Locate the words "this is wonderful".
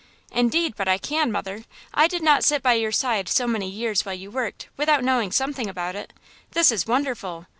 6.53-7.45